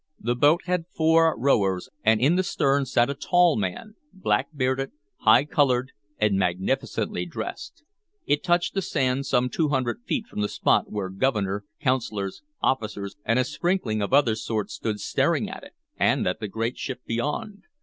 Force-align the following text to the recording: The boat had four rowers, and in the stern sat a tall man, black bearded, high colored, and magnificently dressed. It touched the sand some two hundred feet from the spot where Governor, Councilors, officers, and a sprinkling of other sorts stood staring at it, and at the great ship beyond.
The 0.19 0.33
boat 0.35 0.63
had 0.65 0.87
four 0.87 1.35
rowers, 1.37 1.87
and 2.03 2.19
in 2.19 2.35
the 2.35 2.41
stern 2.41 2.87
sat 2.87 3.11
a 3.11 3.13
tall 3.13 3.55
man, 3.55 3.93
black 4.11 4.47
bearded, 4.51 4.93
high 5.17 5.45
colored, 5.45 5.91
and 6.17 6.39
magnificently 6.39 7.27
dressed. 7.27 7.83
It 8.25 8.43
touched 8.43 8.73
the 8.73 8.81
sand 8.81 9.27
some 9.27 9.47
two 9.47 9.69
hundred 9.69 10.01
feet 10.07 10.25
from 10.25 10.41
the 10.41 10.49
spot 10.49 10.91
where 10.91 11.09
Governor, 11.09 11.65
Councilors, 11.79 12.41
officers, 12.63 13.15
and 13.25 13.37
a 13.37 13.43
sprinkling 13.43 14.01
of 14.01 14.11
other 14.11 14.33
sorts 14.33 14.73
stood 14.73 14.99
staring 14.99 15.47
at 15.51 15.63
it, 15.63 15.73
and 15.97 16.25
at 16.27 16.39
the 16.39 16.47
great 16.47 16.79
ship 16.79 17.01
beyond. 17.05 17.65